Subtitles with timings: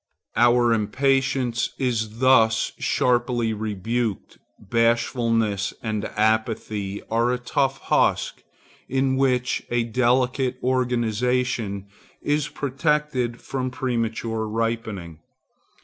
[0.35, 4.39] Our impatience is thus sharply rebuked.
[4.59, 8.41] Bashfulness and apathy are a tough husk
[8.89, 11.85] in which a delicate organization
[12.19, 15.19] is protected from premature ripening.